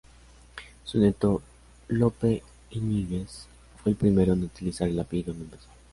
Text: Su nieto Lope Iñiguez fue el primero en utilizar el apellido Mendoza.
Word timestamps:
Su 0.83 0.97
nieto 0.97 1.43
Lope 1.89 2.41
Iñiguez 2.71 3.45
fue 3.83 3.91
el 3.91 3.95
primero 3.95 4.33
en 4.33 4.43
utilizar 4.45 4.87
el 4.87 4.99
apellido 4.99 5.31
Mendoza. 5.35 5.69